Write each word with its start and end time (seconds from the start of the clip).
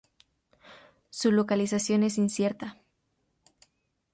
Su 1.11 1.31
localización 1.31 2.01
es 2.01 2.17
incierta. 2.17 2.75